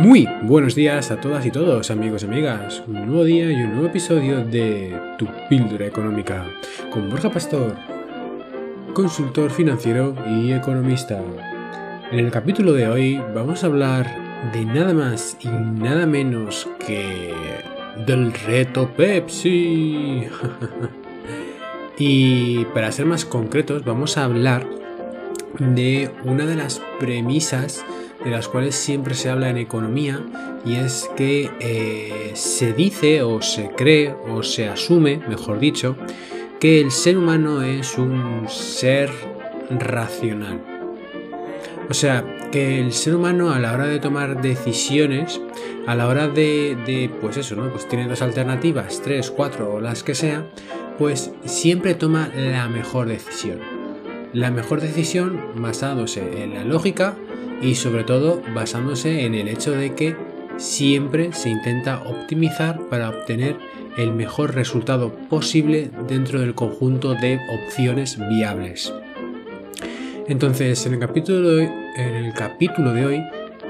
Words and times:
Muy 0.00 0.26
buenos 0.44 0.74
días 0.74 1.10
a 1.10 1.20
todas 1.20 1.44
y 1.44 1.50
todos, 1.50 1.90
amigos 1.90 2.22
y 2.22 2.24
amigas. 2.24 2.82
Un 2.86 3.04
nuevo 3.04 3.22
día 3.22 3.52
y 3.52 3.56
un 3.56 3.72
nuevo 3.72 3.88
episodio 3.88 4.42
de 4.42 4.98
Tu 5.18 5.26
Píldora 5.50 5.86
Económica 5.86 6.46
con 6.90 7.10
Borja 7.10 7.30
Pastor, 7.30 7.76
consultor 8.94 9.50
financiero 9.50 10.14
y 10.26 10.52
economista. 10.52 11.20
En 12.10 12.18
el 12.18 12.30
capítulo 12.30 12.72
de 12.72 12.88
hoy 12.88 13.22
vamos 13.34 13.62
a 13.62 13.66
hablar 13.66 14.06
de 14.54 14.64
nada 14.64 14.94
más 14.94 15.36
y 15.38 15.48
nada 15.48 16.06
menos 16.06 16.66
que 16.86 17.34
del 18.06 18.32
reto 18.32 18.88
Pepsi. 18.96 20.24
y 21.98 22.64
para 22.72 22.90
ser 22.90 23.04
más 23.04 23.26
concretos, 23.26 23.84
vamos 23.84 24.16
a 24.16 24.24
hablar 24.24 24.66
de 25.58 26.10
una 26.24 26.46
de 26.46 26.54
las 26.54 26.80
premisas 26.98 27.84
de 28.24 28.30
las 28.30 28.48
cuales 28.48 28.74
siempre 28.74 29.14
se 29.14 29.30
habla 29.30 29.48
en 29.50 29.56
economía 29.56 30.20
y 30.64 30.74
es 30.76 31.08
que 31.16 31.50
eh, 31.60 32.32
se 32.34 32.72
dice 32.72 33.22
o 33.22 33.40
se 33.40 33.70
cree 33.70 34.14
o 34.28 34.42
se 34.42 34.68
asume, 34.68 35.20
mejor 35.28 35.58
dicho, 35.58 35.96
que 36.58 36.80
el 36.80 36.90
ser 36.90 37.16
humano 37.16 37.62
es 37.62 37.96
un 37.96 38.46
ser 38.48 39.10
racional. 39.70 40.60
O 41.88 41.94
sea, 41.94 42.24
que 42.52 42.80
el 42.80 42.92
ser 42.92 43.16
humano 43.16 43.50
a 43.52 43.58
la 43.58 43.72
hora 43.72 43.86
de 43.86 43.98
tomar 43.98 44.40
decisiones, 44.42 45.40
a 45.86 45.94
la 45.94 46.06
hora 46.06 46.28
de, 46.28 46.76
de 46.86 47.10
pues 47.20 47.36
eso, 47.36 47.56
¿no? 47.56 47.70
Pues 47.70 47.88
tiene 47.88 48.06
dos 48.06 48.22
alternativas, 48.22 49.00
tres, 49.02 49.30
cuatro 49.30 49.74
o 49.74 49.80
las 49.80 50.02
que 50.02 50.14
sea, 50.14 50.44
pues 50.98 51.32
siempre 51.44 51.94
toma 51.94 52.30
la 52.36 52.68
mejor 52.68 53.08
decisión. 53.08 53.79
La 54.32 54.50
mejor 54.50 54.80
decisión 54.80 55.40
basándose 55.56 56.42
en 56.42 56.54
la 56.54 56.64
lógica, 56.64 57.16
y 57.62 57.74
sobre 57.74 58.04
todo 58.04 58.42
basándose 58.54 59.24
en 59.24 59.34
el 59.34 59.48
hecho 59.48 59.72
de 59.72 59.94
que 59.94 60.16
siempre 60.56 61.32
se 61.32 61.50
intenta 61.50 62.02
optimizar 62.02 62.88
para 62.88 63.10
obtener 63.10 63.56
el 63.96 64.12
mejor 64.12 64.54
resultado 64.54 65.12
posible 65.28 65.90
dentro 66.08 66.40
del 66.40 66.54
conjunto 66.54 67.14
de 67.14 67.40
opciones 67.50 68.18
viables. 68.28 68.92
Entonces, 70.28 70.86
en 70.86 70.94
el 70.94 71.00
capítulo 71.00 71.40
de 71.40 71.62
hoy, 71.62 71.72
en 71.96 72.14
el 72.14 72.32
capítulo 72.32 72.92
de 72.92 73.04
hoy 73.04 73.22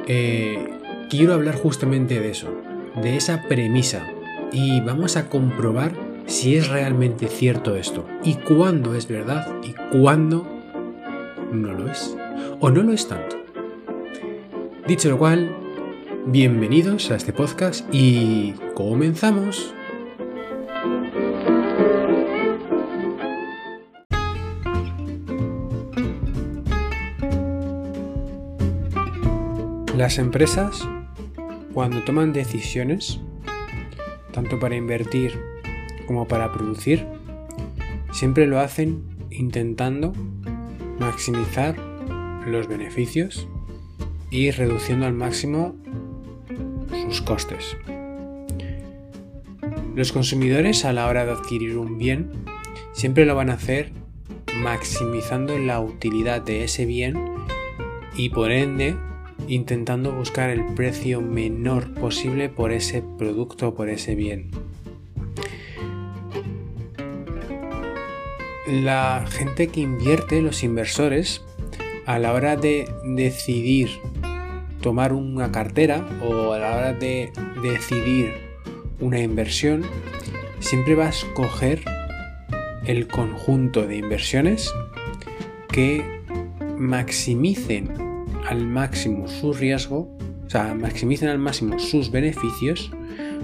eh, 0.06 0.68
quiero 1.08 1.34
hablar 1.34 1.54
justamente 1.54 2.20
de 2.20 2.30
eso, 2.30 2.52
de 3.02 3.16
esa 3.16 3.42
premisa, 3.48 4.06
y 4.52 4.80
vamos 4.80 5.16
a 5.16 5.28
comprobar 5.28 5.92
si 6.26 6.56
es 6.56 6.68
realmente 6.68 7.28
cierto 7.28 7.76
esto, 7.76 8.06
y 8.24 8.34
cuándo 8.34 8.94
es 8.94 9.08
verdad 9.08 9.46
y 9.62 9.74
cuándo 9.96 10.46
no 11.52 11.72
lo 11.72 11.90
es, 11.90 12.16
o 12.60 12.70
no 12.70 12.82
lo 12.82 12.92
es 12.92 13.08
tanto. 13.08 13.36
Dicho 14.86 15.08
lo 15.08 15.18
cual, 15.18 15.56
bienvenidos 16.26 17.10
a 17.10 17.16
este 17.16 17.32
podcast 17.32 17.86
y 17.92 18.54
comenzamos. 18.74 19.74
Las 29.96 30.18
empresas, 30.18 30.88
cuando 31.74 32.02
toman 32.04 32.32
decisiones, 32.32 33.20
tanto 34.32 34.58
para 34.58 34.74
invertir 34.74 35.49
como 36.10 36.26
para 36.26 36.50
producir, 36.50 37.06
siempre 38.10 38.48
lo 38.48 38.58
hacen 38.58 39.04
intentando 39.30 40.12
maximizar 40.98 41.76
los 42.48 42.66
beneficios 42.66 43.46
y 44.28 44.50
reduciendo 44.50 45.06
al 45.06 45.12
máximo 45.12 45.76
sus 47.06 47.22
costes. 47.22 47.76
Los 49.94 50.10
consumidores 50.10 50.84
a 50.84 50.92
la 50.92 51.06
hora 51.06 51.24
de 51.24 51.30
adquirir 51.30 51.78
un 51.78 51.96
bien 51.96 52.32
siempre 52.92 53.24
lo 53.24 53.36
van 53.36 53.48
a 53.48 53.54
hacer 53.54 53.92
maximizando 54.56 55.60
la 55.60 55.78
utilidad 55.78 56.42
de 56.42 56.64
ese 56.64 56.86
bien 56.86 57.22
y 58.16 58.30
por 58.30 58.50
ende 58.50 58.96
intentando 59.46 60.10
buscar 60.10 60.50
el 60.50 60.74
precio 60.74 61.20
menor 61.20 61.94
posible 61.94 62.48
por 62.48 62.72
ese 62.72 63.00
producto 63.16 63.68
o 63.68 63.74
por 63.76 63.88
ese 63.88 64.16
bien. 64.16 64.50
La 68.70 69.26
gente 69.28 69.66
que 69.66 69.80
invierte, 69.80 70.40
los 70.40 70.62
inversores, 70.62 71.42
a 72.06 72.20
la 72.20 72.32
hora 72.32 72.54
de 72.54 72.88
decidir 73.04 73.90
tomar 74.80 75.12
una 75.12 75.50
cartera 75.50 76.06
o 76.22 76.52
a 76.52 76.58
la 76.58 76.76
hora 76.76 76.92
de 76.92 77.32
decidir 77.64 78.32
una 79.00 79.18
inversión, 79.18 79.82
siempre 80.60 80.94
vas 80.94 81.24
a 81.24 81.26
escoger 81.26 81.82
el 82.86 83.08
conjunto 83.08 83.88
de 83.88 83.96
inversiones 83.96 84.72
que 85.72 86.04
maximicen 86.78 87.92
al 88.48 88.68
máximo 88.68 89.26
su 89.26 89.52
riesgo, 89.52 90.16
o 90.46 90.50
sea, 90.50 90.74
maximicen 90.74 91.28
al 91.28 91.38
máximo 91.38 91.80
sus 91.80 92.12
beneficios 92.12 92.92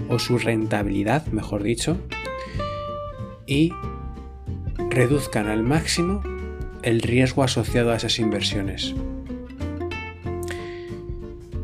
o 0.07 0.19
su 0.19 0.37
rentabilidad, 0.37 1.25
mejor 1.27 1.63
dicho, 1.63 1.97
y 3.45 3.73
reduzcan 4.97 5.45
al 5.45 5.61
máximo 5.61 6.23
el 6.81 7.03
riesgo 7.03 7.43
asociado 7.43 7.91
a 7.91 7.97
esas 7.97 8.17
inversiones. 8.17 8.95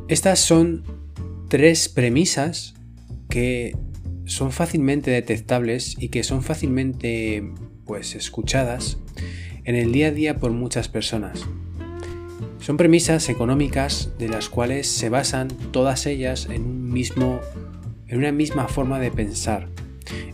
Estas 0.08 0.38
son 0.38 0.84
tres 1.48 1.90
premisas 1.90 2.76
que 3.30 3.76
son 4.26 4.52
fácilmente 4.52 5.10
detectables 5.10 5.96
y 5.98 6.10
que 6.10 6.22
son 6.22 6.44
fácilmente 6.44 7.52
pues 7.86 8.14
escuchadas 8.14 9.00
en 9.64 9.78
el 9.78 9.92
día 9.92 10.10
a 10.10 10.12
día 10.12 10.38
por 10.38 10.52
muchas 10.52 10.88
personas. 10.88 11.44
Son 12.60 12.78
premisas 12.78 13.30
económicas 13.30 14.12
de 14.20 14.30
las 14.30 14.48
cuales 14.48 14.86
se 14.86 15.10
basan 15.10 15.48
todas 15.72 16.06
ellas 16.06 16.50
en 16.52 16.62
un 16.62 16.94
mismo 16.94 17.40
en 18.08 18.20
una 18.20 18.32
misma 18.32 18.68
forma 18.68 19.00
de 19.00 19.10
pensar, 19.10 19.70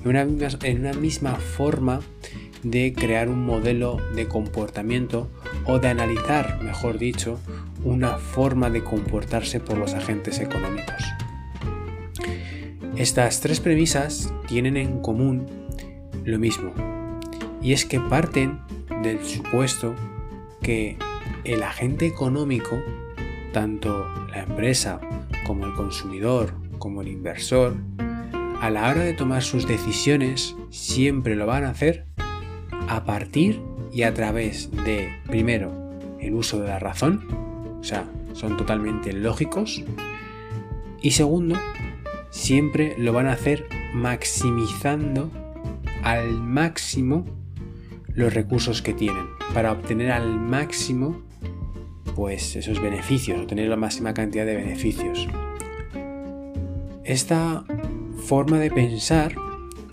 en 0.03 0.05
una, 0.05 0.23
en 0.63 0.79
una 0.81 0.91
misma 0.91 1.35
forma 1.35 2.01
de 2.63 2.93
crear 2.93 3.29
un 3.29 3.45
modelo 3.45 3.97
de 4.15 4.27
comportamiento 4.27 5.29
o 5.65 5.79
de 5.79 5.87
analizar, 5.87 6.61
mejor 6.63 6.97
dicho, 6.97 7.39
una 7.83 8.17
forma 8.17 8.69
de 8.69 8.83
comportarse 8.83 9.59
por 9.59 9.77
los 9.77 9.93
agentes 9.93 10.39
económicos. 10.39 11.03
Estas 12.95 13.39
tres 13.39 13.59
premisas 13.59 14.33
tienen 14.47 14.75
en 14.75 14.99
común 15.01 15.45
lo 16.25 16.37
mismo, 16.37 16.73
y 17.61 17.73
es 17.73 17.85
que 17.85 17.99
parten 17.99 18.59
del 19.03 19.23
supuesto 19.23 19.95
que 20.61 20.97
el 21.45 21.63
agente 21.63 22.05
económico, 22.05 22.77
tanto 23.53 24.07
la 24.31 24.43
empresa 24.43 24.99
como 25.45 25.65
el 25.65 25.73
consumidor, 25.73 26.53
como 26.77 27.01
el 27.01 27.07
inversor, 27.07 27.75
a 28.61 28.69
la 28.69 28.89
hora 28.89 29.01
de 29.01 29.13
tomar 29.13 29.41
sus 29.41 29.65
decisiones 29.65 30.55
siempre 30.69 31.37
lo 31.37 31.45
van 31.45 31.63
a 31.63 31.69
hacer 31.69 32.08
a 32.89 33.05
partir 33.05 33.61
y 33.93 34.03
a 34.03 34.13
través 34.13 34.71
de, 34.83 35.13
primero, 35.27 35.71
el 36.19 36.33
uso 36.33 36.59
de 36.59 36.67
la 36.67 36.79
razón, 36.79 37.23
o 37.79 37.83
sea, 37.83 38.05
son 38.33 38.57
totalmente 38.57 39.13
lógicos, 39.13 39.83
y 41.01 41.11
segundo, 41.11 41.55
siempre 42.31 42.95
lo 42.97 43.13
van 43.13 43.27
a 43.27 43.33
hacer 43.33 43.65
maximizando 43.93 45.31
al 46.03 46.41
máximo 46.41 47.25
los 48.13 48.33
recursos 48.33 48.81
que 48.81 48.93
tienen 48.93 49.27
para 49.53 49.71
obtener 49.71 50.11
al 50.11 50.39
máximo 50.39 51.21
pues 52.15 52.55
esos 52.55 52.81
beneficios, 52.81 53.39
obtener 53.39 53.69
la 53.69 53.77
máxima 53.77 54.13
cantidad 54.13 54.45
de 54.45 54.55
beneficios. 54.55 55.27
Esta 57.03 57.63
forma 58.25 58.59
de 58.59 58.71
pensar 58.71 59.35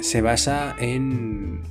se 0.00 0.22
basa 0.22 0.74
en 0.78 1.62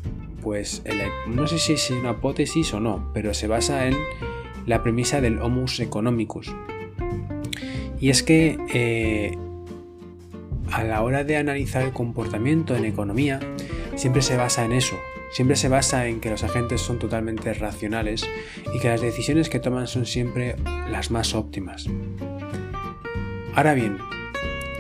pues 0.46 0.84
no 1.26 1.48
sé 1.48 1.58
si 1.58 1.74
es 1.74 1.90
una 1.90 2.12
hipótesis 2.12 2.72
o 2.76 2.80
no, 2.80 3.10
pero 3.16 3.34
se 3.34 3.48
basa 3.48 3.88
en 3.88 3.96
la 4.68 4.84
premisa 4.84 5.20
del 5.20 5.42
homus 5.42 5.80
economicus. 5.80 6.54
Y 8.00 8.12
es 8.12 8.22
que 8.22 8.60
eh, 8.72 9.36
a 10.72 10.84
la 10.84 11.02
hora 11.02 11.24
de 11.24 11.38
analizar 11.38 11.82
el 11.82 11.94
comportamiento 11.94 12.76
en 12.76 12.86
economía, 12.86 13.40
siempre 13.96 14.22
se 14.22 14.38
basa 14.38 14.64
en 14.64 14.74
eso, 14.74 14.96
siempre 15.32 15.56
se 15.56 15.68
basa 15.68 16.06
en 16.06 16.20
que 16.20 16.30
los 16.30 16.44
agentes 16.44 16.80
son 16.80 17.00
totalmente 17.00 17.52
racionales 17.56 18.24
y 18.72 18.80
que 18.80 18.90
las 18.90 19.02
decisiones 19.02 19.50
que 19.50 19.60
toman 19.60 19.88
son 19.88 20.06
siempre 20.06 20.58
las 20.92 21.10
más 21.10 21.34
óptimas. 21.34 21.88
Ahora 23.56 23.74
bien, 23.74 23.98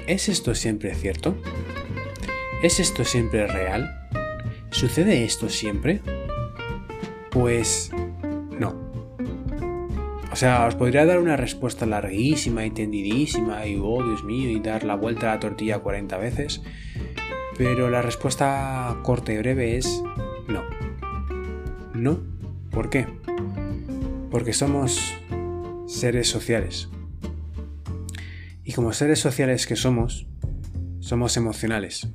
¿es 0.06 0.29
esto 0.29 0.53
siempre 0.53 0.94
cierto? 0.94 1.35
¿Es 2.61 2.79
esto 2.79 3.03
siempre 3.03 3.47
real? 3.47 4.05
¿Sucede 4.71 5.23
esto 5.23 5.50
siempre? 5.50 6.01
Pues 7.31 7.91
no. 8.59 8.75
O 10.31 10.35
sea, 10.35 10.65
os 10.67 10.75
podría 10.75 11.06
dar 11.06 11.19
una 11.19 11.38
respuesta 11.38 11.85
larguísima 11.85 12.65
y 12.65 12.71
y, 12.71 13.79
oh 13.81 14.03
Dios 14.03 14.23
mío, 14.23 14.50
y 14.50 14.59
dar 14.59 14.83
la 14.83 14.95
vuelta 14.95 15.31
a 15.31 15.35
la 15.35 15.39
tortilla 15.39 15.79
40 15.79 16.17
veces. 16.17 16.62
Pero 17.57 17.89
la 17.89 18.01
respuesta 18.01 18.97
corta 19.01 19.31
y 19.31 19.38
breve 19.38 19.77
es 19.77 20.03
no. 20.47 20.63
No. 21.94 22.19
¿Por 22.69 22.89
qué? 22.89 23.07
Porque 24.29 24.51
somos 24.51 25.13
seres 25.85 26.27
sociales. 26.27 26.89
Y 28.65 28.73
como 28.73 28.91
seres 28.91 29.19
sociales 29.19 29.68
que 29.68 29.77
somos, 29.77 30.27
somos 31.00 31.38
emocionales. 31.38 32.09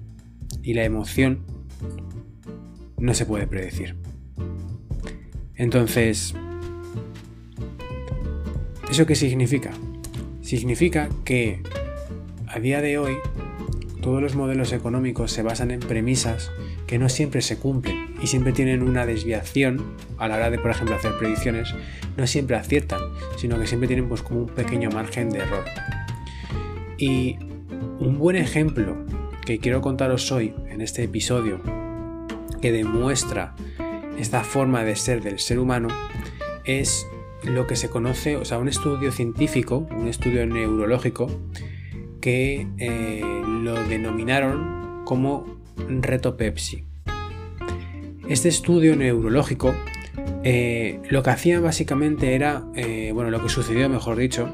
Y 0.63 0.75
la 0.75 0.85
emoción 0.85 1.47
no 3.01 3.15
se 3.15 3.27
puede 3.27 3.47
predecir. 3.47 3.97
Entonces, 5.57 6.35
¿eso 8.91 9.07
qué 9.07 9.15
significa? 9.15 9.73
Significa 10.43 11.09
que 11.25 11.63
a 12.47 12.61
día 12.61 12.81
de 12.81 12.99
hoy 12.99 13.15
todos 14.01 14.23
los 14.23 14.35
modelos 14.35 14.73
económicos 14.73 15.33
se 15.33 15.43
basan 15.43 15.71
en 15.71 15.81
premisas 15.81 16.51
que 16.87 16.99
no 16.99 17.09
siempre 17.09 17.43
se 17.43 17.59
cumplen 17.59 18.15
y 18.23 18.27
siempre 18.27 18.53
tienen 18.53 18.83
una 18.83 19.07
desviación 19.07 19.95
a 20.19 20.29
la 20.29 20.37
hora 20.37 20.51
de, 20.51 20.59
por 20.59 20.71
ejemplo, 20.71 20.97
hacer 20.97 21.13
predicciones, 21.19 21.75
no 22.17 22.27
siempre 22.27 22.57
aciertan, 22.57 23.01
sino 23.37 23.59
que 23.59 23.67
siempre 23.67 23.87
tienen 23.87 24.09
pues 24.09 24.23
como 24.23 24.41
un 24.41 24.49
pequeño 24.49 24.91
margen 24.91 25.31
de 25.31 25.39
error. 25.39 25.65
Y 26.99 27.39
un 28.01 28.19
buen 28.19 28.37
ejemplo 28.37 28.97
que 29.45 29.59
quiero 29.59 29.81
contaros 29.81 30.33
hoy 30.33 30.55
en 30.69 30.81
este 30.81 31.05
episodio 31.05 31.80
que 32.61 32.73
demuestra 32.73 33.55
esta 34.19 34.45
forma 34.45 34.85
de 34.85 34.97
ser 34.97 35.23
del 35.23 35.39
ser 35.39 35.59
humano 35.59 35.89
es 36.65 37.07
lo 37.43 37.67
que 37.67 37.77
se 37.77 37.89
conoce, 37.89 38.37
o 38.37 38.45
sea, 38.45 38.59
un 38.59 38.69
estudio 38.69 39.13
científico, 39.13 39.89
un 39.91 40.09
estudio 40.09 40.47
neurológico 40.47 41.31
que 42.21 42.67
eh, 42.79 43.23
lo 43.63 43.75
denominaron 43.85 45.05
como 45.05 45.59
reto 45.77 46.37
Pepsi. 46.37 46.85
Este 48.29 48.49
estudio 48.49 48.95
neurológico 48.95 49.75
eh, 50.43 51.01
lo 51.11 51.23
que 51.23 51.31
hacía 51.31 51.61
básicamente 51.61 52.35
era, 52.35 52.65
eh, 52.75 53.11
bueno, 53.13 53.31
lo 53.31 53.43
que 53.43 53.49
sucedió, 53.49 53.89
mejor 53.89 54.17
dicho, 54.17 54.49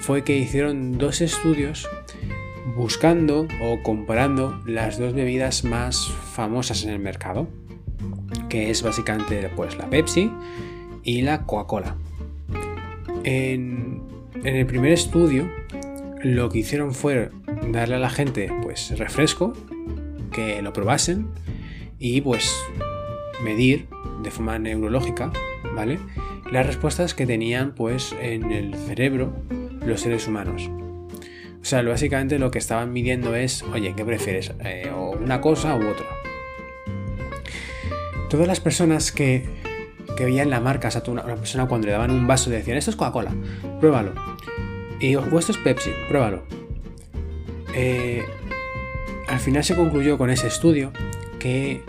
fue 0.00 0.24
que 0.24 0.36
hicieron 0.36 0.98
dos 0.98 1.20
estudios 1.20 1.88
buscando 2.76 3.46
o 3.62 3.82
comparando 3.82 4.60
las 4.66 4.98
dos 4.98 5.14
bebidas 5.14 5.64
más 5.64 6.08
famosas 6.08 6.84
en 6.84 6.90
el 6.90 6.98
mercado, 6.98 7.48
que 8.48 8.70
es 8.70 8.82
básicamente 8.82 9.50
pues 9.54 9.76
la 9.76 9.88
Pepsi 9.88 10.30
y 11.02 11.22
la 11.22 11.46
Coca-Cola. 11.46 11.96
En, 13.24 14.02
en, 14.34 14.56
el 14.56 14.66
primer 14.66 14.92
estudio 14.92 15.50
lo 16.22 16.48
que 16.48 16.58
hicieron 16.58 16.94
fue 16.94 17.30
darle 17.70 17.96
a 17.96 17.98
la 17.98 18.10
gente 18.10 18.52
pues 18.62 18.96
refresco, 18.98 19.52
que 20.32 20.62
lo 20.62 20.72
probasen 20.72 21.28
y 21.98 22.20
pues 22.20 22.54
medir 23.44 23.88
de 24.22 24.30
forma 24.30 24.58
neurológica, 24.58 25.32
¿vale? 25.74 25.98
Las 26.50 26.66
respuestas 26.66 27.14
que 27.14 27.26
tenían 27.26 27.74
pues 27.74 28.14
en 28.20 28.50
el 28.52 28.74
cerebro 28.74 29.32
los 29.84 30.00
seres 30.00 30.26
humanos. 30.26 30.70
O 31.60 31.64
sea, 31.64 31.82
básicamente 31.82 32.38
lo 32.38 32.50
que 32.50 32.58
estaban 32.58 32.92
midiendo 32.92 33.34
es, 33.34 33.62
oye, 33.62 33.94
¿qué 33.94 34.04
prefieres? 34.04 34.52
Eh, 34.64 34.90
¿O 34.94 35.10
una 35.10 35.40
cosa 35.40 35.76
u 35.76 35.88
otra? 35.88 36.06
Todas 38.30 38.46
las 38.46 38.60
personas 38.60 39.12
que, 39.12 39.44
que 40.16 40.24
veían 40.24 40.50
la 40.50 40.60
marca, 40.60 40.88
o 40.88 40.90
sea, 40.90 41.02
una, 41.08 41.22
persona 41.22 41.66
cuando 41.66 41.86
le 41.86 41.92
daban 41.92 42.10
un 42.10 42.26
vaso 42.26 42.48
decían, 42.50 42.78
esto 42.78 42.90
es 42.90 42.96
Coca-Cola, 42.96 43.32
pruébalo. 43.78 44.12
Y 45.00 45.14
o 45.16 45.38
esto 45.38 45.52
es 45.52 45.58
Pepsi, 45.58 45.90
pruébalo. 46.08 46.44
Eh, 47.74 48.22
al 49.28 49.38
final 49.38 49.62
se 49.62 49.76
concluyó 49.76 50.18
con 50.18 50.30
ese 50.30 50.46
estudio 50.46 50.92
que 51.38 51.82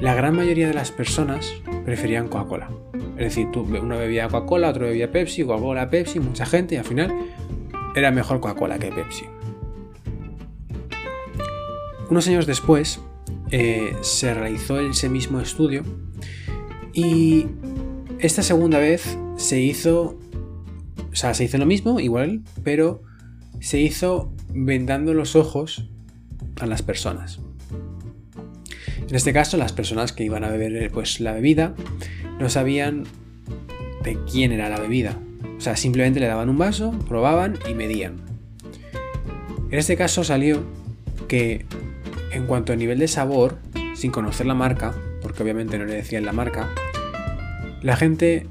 la 0.00 0.14
gran 0.14 0.34
mayoría 0.34 0.68
de 0.68 0.74
las 0.74 0.90
personas 0.90 1.54
preferían 1.84 2.28
Coca-Cola. 2.28 2.70
Es 3.16 3.36
decir, 3.36 3.50
tú, 3.52 3.60
uno 3.60 3.98
bebía 3.98 4.28
Coca-Cola, 4.28 4.70
otro 4.70 4.86
bebía 4.86 5.12
Pepsi, 5.12 5.44
Coca-Cola, 5.44 5.90
Pepsi, 5.90 6.18
mucha 6.18 6.46
gente, 6.46 6.74
y 6.74 6.78
al 6.78 6.84
final 6.84 7.12
era 7.94 8.10
mejor 8.10 8.40
Coca-Cola 8.40 8.78
que 8.78 8.90
Pepsi. 8.90 9.26
Unos 12.10 12.28
años 12.28 12.46
después 12.46 13.00
eh, 13.50 13.96
se 14.02 14.34
realizó 14.34 14.80
ese 14.80 15.08
mismo 15.08 15.40
estudio 15.40 15.82
y 16.92 17.46
esta 18.18 18.42
segunda 18.42 18.78
vez 18.78 19.18
se 19.36 19.60
hizo, 19.60 20.18
o 21.10 21.16
sea, 21.16 21.34
se 21.34 21.44
hizo 21.44 21.58
lo 21.58 21.66
mismo, 21.66 22.00
igual, 22.00 22.42
pero 22.62 23.02
se 23.60 23.80
hizo 23.80 24.32
vendando 24.50 25.14
los 25.14 25.36
ojos 25.36 25.88
a 26.60 26.66
las 26.66 26.82
personas. 26.82 27.40
En 29.08 29.16
este 29.16 29.32
caso, 29.32 29.56
las 29.56 29.72
personas 29.72 30.12
que 30.12 30.24
iban 30.24 30.44
a 30.44 30.50
beber 30.50 30.90
pues, 30.90 31.20
la 31.20 31.32
bebida 31.32 31.74
no 32.38 32.48
sabían 32.48 33.04
de 34.02 34.18
quién 34.30 34.52
era 34.52 34.68
la 34.68 34.80
bebida, 34.80 35.18
o 35.62 35.64
sea, 35.64 35.76
simplemente 35.76 36.18
le 36.18 36.26
daban 36.26 36.48
un 36.48 36.58
vaso, 36.58 36.90
probaban 37.06 37.56
y 37.70 37.74
medían. 37.74 38.16
En 39.70 39.78
este 39.78 39.96
caso 39.96 40.24
salió 40.24 40.64
que 41.28 41.66
en 42.32 42.48
cuanto 42.48 42.72
a 42.72 42.76
nivel 42.76 42.98
de 42.98 43.06
sabor, 43.06 43.58
sin 43.94 44.10
conocer 44.10 44.46
la 44.46 44.54
marca, 44.54 44.92
porque 45.22 45.44
obviamente 45.44 45.78
no 45.78 45.84
le 45.84 45.94
decían 45.94 46.24
la 46.24 46.32
marca, 46.32 46.68
la 47.80 47.94
gente 47.94 48.48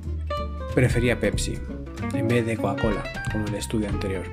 prefería 0.73 1.19
Pepsi 1.19 1.59
en 2.13 2.29
vez 2.29 2.45
de 2.45 2.55
Coca-Cola, 2.55 3.03
como 3.29 3.45
el 3.45 3.55
estudio 3.55 3.89
anterior. 3.89 4.23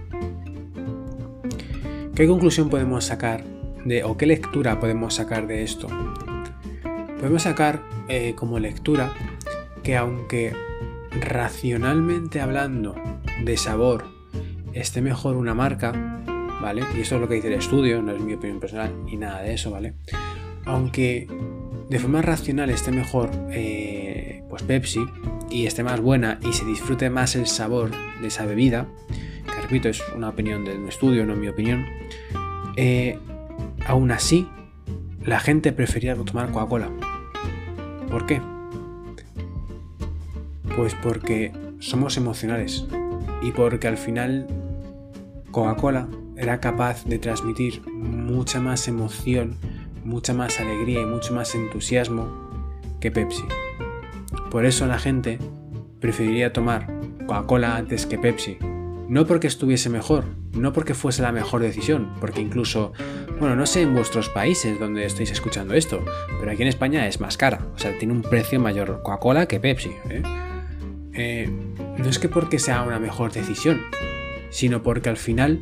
¿Qué 2.14 2.28
conclusión 2.28 2.70
podemos 2.70 3.06
sacar 3.06 3.42
de, 3.84 4.04
o 4.04 4.16
qué 4.16 4.26
lectura 4.26 4.78
podemos 4.78 5.14
sacar 5.14 5.48
de 5.48 5.64
esto? 5.64 5.88
Podemos 7.19 7.42
sacar 7.42 7.82
eh, 8.08 8.34
como 8.36 8.60
lectura 8.60 9.12
que 9.82 9.96
aunque 9.96 10.68
racionalmente 11.20 12.41
hablando 12.41 12.94
de 13.44 13.56
sabor 13.56 14.06
esté 14.73 15.00
mejor 15.00 15.37
una 15.37 15.55
marca, 15.55 15.93
¿vale? 16.61 16.82
Y 16.97 17.00
eso 17.00 17.17
es 17.17 17.20
lo 17.20 17.29
que 17.29 17.35
dice 17.35 17.49
el 17.49 17.55
estudio, 17.55 18.03
no 18.03 18.12
es 18.12 18.20
mi 18.20 18.35
opinión 18.35 18.61
personal 18.61 18.93
y 19.06 19.17
nada 19.17 19.43
de 19.43 19.55
eso, 19.55 19.70
¿vale? 19.70 19.94
Aunque 20.65 21.26
de 21.88 21.99
forma 21.99 22.23
racional 22.23 22.70
esté 22.70 22.91
mejor 22.93 23.31
eh, 23.50 24.43
pues 24.49 24.62
Pepsi 24.62 25.00
y 25.50 25.67
esté 25.67 25.82
más 25.82 26.00
buena 26.00 26.38
y 26.43 26.53
se 26.53 26.65
disfrute 26.65 27.11
más 27.11 27.35
el 27.37 27.47
sabor 27.47 27.90
de 28.21 28.28
esa 28.28 28.45
bebida, 28.45 28.87
que 29.09 29.62
repito, 29.62 29.88
es 29.88 30.02
una 30.14 30.28
opinión 30.28 30.64
de 30.64 30.76
un 30.76 30.88
estudio, 30.88 31.25
no 31.25 31.35
mi 31.35 31.49
opinión, 31.49 31.87
eh, 32.76 33.19
aún 33.87 34.11
así 34.11 34.47
la 35.25 35.40
gente 35.40 35.73
prefería 35.73 36.14
tomar 36.14 36.50
Coca-Cola. 36.50 36.90
¿Por 38.11 38.26
qué? 38.26 38.40
Pues 40.78 40.94
porque 40.94 41.50
somos 41.80 42.16
emocionales 42.18 42.87
y 43.42 43.50
porque 43.50 43.88
al 43.88 43.97
final 43.97 44.47
Coca-Cola 45.50 46.06
era 46.37 46.61
capaz 46.61 47.04
de 47.04 47.18
transmitir 47.18 47.82
mucha 47.88 48.61
más 48.61 48.87
emoción, 48.87 49.56
mucha 50.04 50.35
más 50.35 50.61
alegría 50.61 51.00
y 51.00 51.04
mucho 51.04 51.35
más 51.35 51.56
entusiasmo 51.56 52.28
que 53.00 53.11
Pepsi. 53.11 53.42
Por 54.52 54.66
eso 54.66 54.87
la 54.87 55.00
gente 55.00 55.40
preferiría 55.99 56.52
tomar 56.52 56.87
Coca-Cola 57.26 57.76
antes 57.76 58.06
que 58.06 58.16
Pepsi. 58.16 58.58
No 59.08 59.26
porque 59.26 59.49
estuviese 59.49 59.90
mejor, 59.90 60.26
no 60.52 60.73
porque 60.73 60.94
fuese 60.94 61.23
la 61.23 61.32
mejor 61.32 61.61
decisión, 61.61 62.12
porque 62.20 62.40
incluso, 62.40 62.92
bueno, 63.40 63.56
no 63.56 63.66
sé 63.66 63.82
en 63.82 63.94
vuestros 63.94 64.28
países 64.28 64.78
donde 64.78 65.04
estáis 65.04 65.32
escuchando 65.32 65.75
esto, 65.75 66.04
pero 66.38 66.52
aquí 66.52 66.62
en 66.62 66.68
España 66.68 67.08
es 67.08 67.20
más 67.20 67.37
cara, 67.37 67.66
o 67.75 67.78
sea, 67.78 67.99
tiene 67.99 68.14
un 68.14 68.23
precio 68.23 68.61
mayor 68.61 69.02
Coca-Cola 69.02 69.47
que 69.47 69.58
Pepsi. 69.58 69.90
¿eh? 70.08 70.23
Eh, 71.18 71.50
no 71.98 72.08
es 72.08 72.20
que 72.20 72.28
porque 72.28 72.60
sea 72.60 72.82
una 72.82 73.00
mejor 73.00 73.32
decisión, 73.32 73.82
sino 74.50 74.84
porque 74.84 75.08
al 75.08 75.16
final 75.16 75.60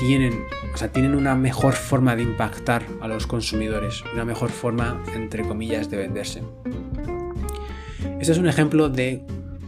tienen, 0.00 0.44
o 0.74 0.76
sea, 0.76 0.90
tienen 0.90 1.14
una 1.14 1.36
mejor 1.36 1.74
forma 1.74 2.16
de 2.16 2.24
impactar 2.24 2.84
a 3.00 3.06
los 3.06 3.28
consumidores, 3.28 4.02
una 4.12 4.24
mejor 4.24 4.50
forma, 4.50 5.00
entre 5.14 5.44
comillas, 5.46 5.90
de 5.90 5.98
venderse. 5.98 6.42
Este 8.18 8.32
es 8.32 8.38
un 8.38 8.48
ejemplo 8.48 8.88
de 8.88 9.22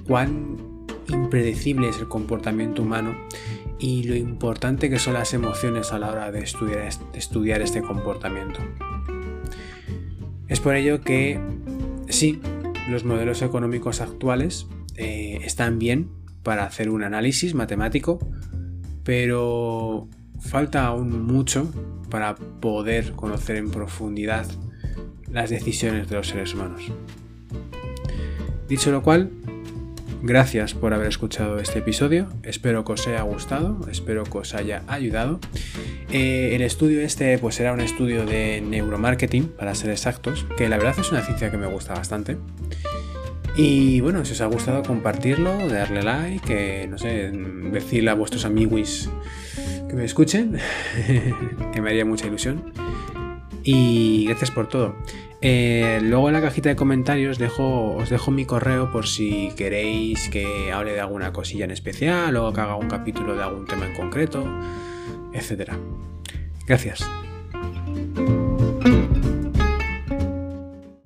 cuán 0.09 0.57
impredecible 1.07 1.89
es 1.89 1.99
el 1.99 2.09
comportamiento 2.09 2.83
humano 2.83 3.17
y 3.79 4.03
lo 4.03 4.17
importante 4.17 4.91
que 4.91 4.99
son 4.99 5.15
las 5.15 5.35
emociones 5.35 5.93
a 5.93 6.01
la 6.01 6.11
hora 6.11 6.33
de 6.33 6.41
estudiar, 6.41 6.93
de 7.13 7.19
estudiar 7.19 7.63
este 7.63 7.81
comportamiento. 7.81 8.59
Es 10.49 10.59
por 10.59 10.75
ello 10.75 11.01
que 11.01 11.39
sí, 12.09 12.41
los 12.89 13.05
modelos 13.05 13.43
económicos 13.43 14.01
actuales 14.01 14.67
eh, 14.97 15.39
están 15.45 15.79
bien 15.79 16.11
para 16.43 16.65
hacer 16.65 16.91
un 16.91 17.05
análisis 17.05 17.55
matemático, 17.55 18.19
pero 19.05 20.09
falta 20.41 20.87
aún 20.87 21.27
mucho 21.27 21.71
para 22.11 22.35
poder 22.35 23.13
conocer 23.13 23.57
en 23.57 23.71
profundidad 23.71 24.47
las 25.31 25.51
decisiones 25.51 26.09
de 26.09 26.17
los 26.17 26.29
seres 26.29 26.55
humanos. 26.55 26.83
Dicho 28.69 28.91
lo 28.91 29.03
cual, 29.03 29.31
gracias 30.23 30.75
por 30.75 30.95
haber 30.95 31.09
escuchado 31.09 31.59
este 31.59 31.81
episodio. 31.81 32.29
Espero 32.43 32.85
que 32.85 32.93
os 32.93 33.07
haya 33.07 33.23
gustado, 33.23 33.79
espero 33.91 34.25
que 34.25 34.39
os 34.39 34.55
haya 34.55 34.83
ayudado. 34.87 35.41
Eh, 36.11 36.55
el 36.55 36.63
estudio 36.63 37.01
este 37.01 37.39
pues 37.39 37.57
será 37.57 37.73
un 37.73 37.81
estudio 37.81 38.25
de 38.25 38.61
neuromarketing, 38.61 39.49
para 39.49 39.75
ser 39.75 39.91
exactos, 39.91 40.47
que 40.57 40.69
la 40.69 40.77
verdad 40.79 40.97
es 40.99 41.11
una 41.11 41.23
ciencia 41.23 41.51
que 41.51 41.57
me 41.57 41.67
gusta 41.67 41.95
bastante. 41.95 42.37
Y 43.57 44.01
bueno, 44.01 44.25
si 44.25 44.33
os 44.33 44.41
ha 44.41 44.47
gustado 44.47 44.83
compartirlo, 44.83 45.69
darle 45.69 46.03
like, 46.03 46.47
que 46.47 46.87
no 46.89 46.97
sé, 46.97 47.33
decirle 47.73 48.11
a 48.11 48.15
vuestros 48.15 48.45
amigos 48.45 49.11
que 49.89 49.97
me 49.97 50.05
escuchen, 50.05 50.59
que 51.73 51.81
me 51.81 51.91
haría 51.91 52.05
mucha 52.05 52.27
ilusión. 52.27 52.73
Y 53.65 54.27
gracias 54.27 54.51
por 54.51 54.69
todo. 54.69 54.97
Eh, 55.41 56.01
luego 56.03 56.29
en 56.29 56.35
la 56.35 56.41
cajita 56.41 56.69
de 56.69 56.77
comentarios 56.77 57.39
os 57.41 58.11
dejo 58.11 58.31
mi 58.31 58.45
correo 58.45 58.91
por 58.91 59.07
si 59.07 59.53
queréis 59.57 60.29
que 60.31 60.73
hable 60.73 60.93
de 60.93 61.01
alguna 61.01 61.33
cosilla 61.33 61.65
en 61.65 61.71
especial 61.71 62.37
o 62.37 62.53
que 62.53 62.61
haga 62.61 62.75
un 62.75 62.89
capítulo 62.89 63.37
de 63.37 63.43
algún 63.43 63.67
tema 63.67 63.87
en 63.87 63.95
concreto, 63.95 64.45
etc. 65.33 65.73
Gracias. 66.67 67.09